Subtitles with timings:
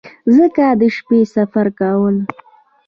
[0.35, 2.11] ځکه د شپې سفر کاوه.